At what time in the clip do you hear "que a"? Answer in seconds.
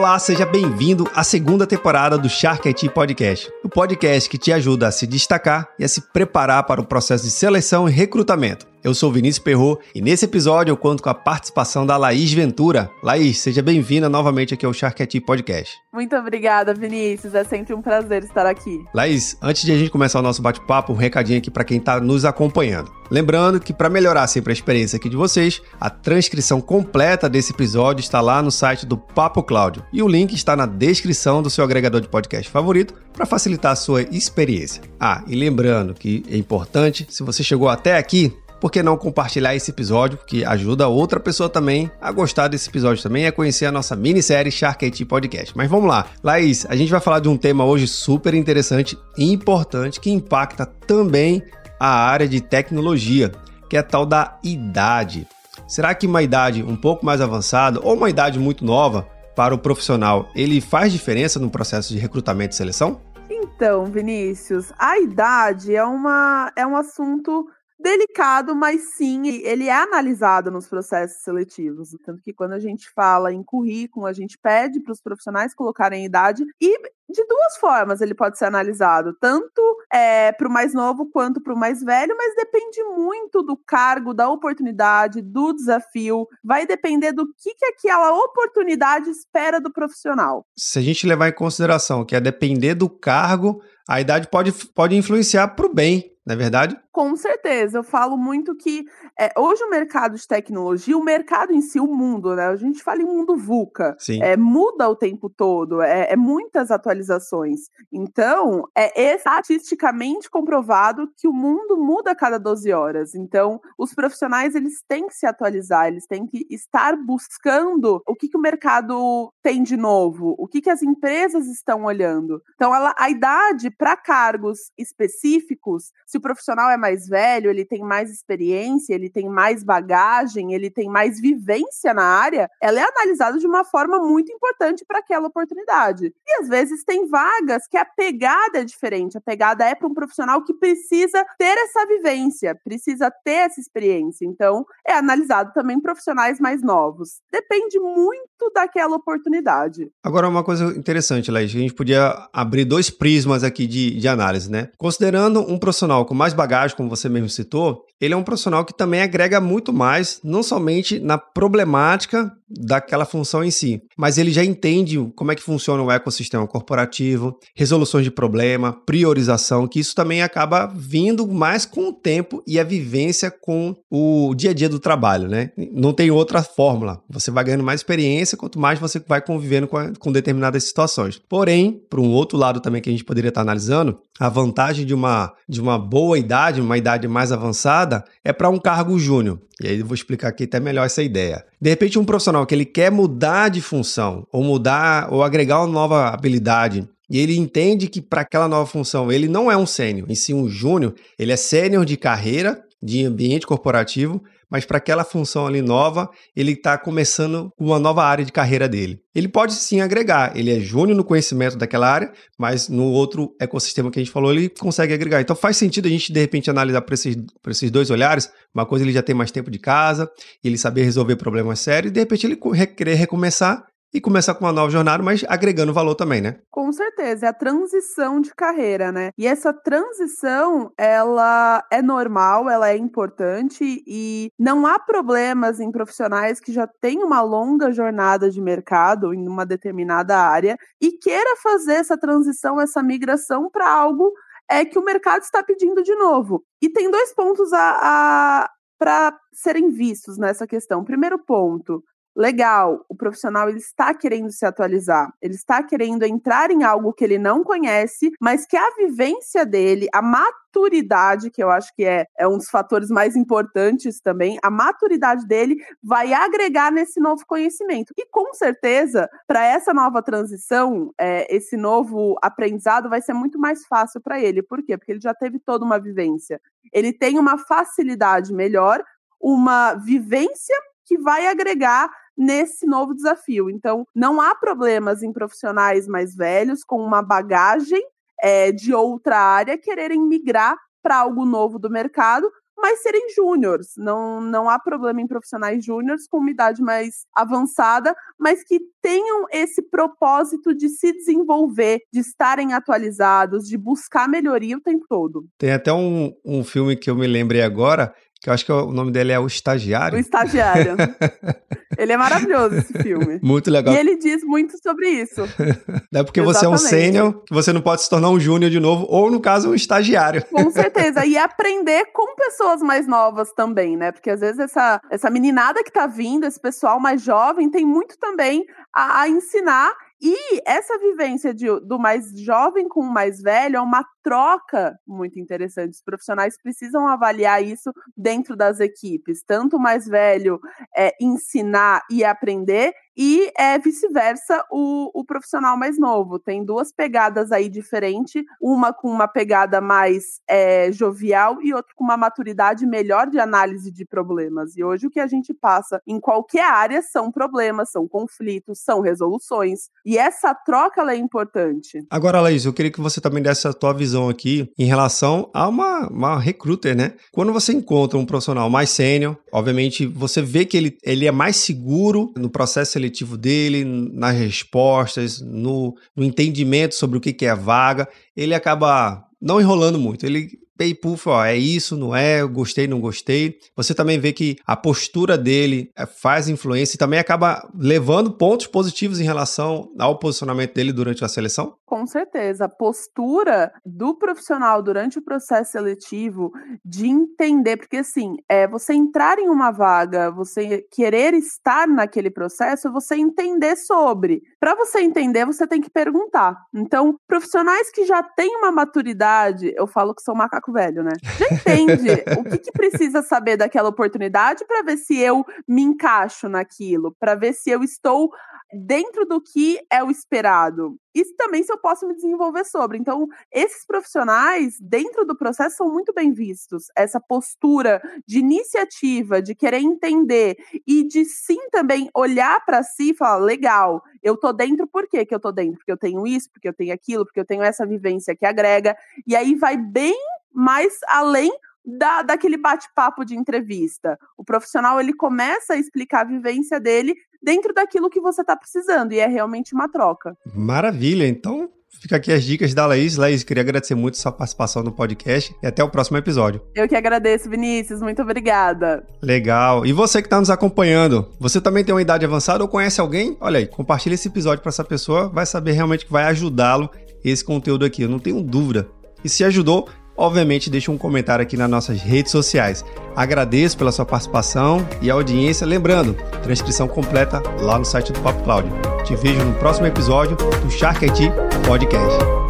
137.66-137.84, 182.82-182.92, 213.90-214.02, 258.46-258.70, 354.90-355.06, 384.12-384.54